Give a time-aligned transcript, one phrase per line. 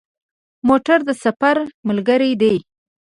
[0.67, 1.55] موټر د سفر
[1.87, 2.55] ملګری دی.